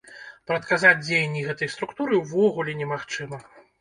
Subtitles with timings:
[0.51, 3.37] Прадказаць дзеянні гэтай структуры ўвогуле немагчыма.